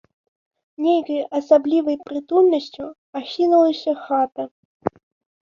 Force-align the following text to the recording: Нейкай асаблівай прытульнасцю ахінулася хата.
Нейкай 0.85 1.21
асаблівай 1.39 1.97
прытульнасцю 2.07 2.83
ахінулася 3.21 3.93
хата. 4.09 4.43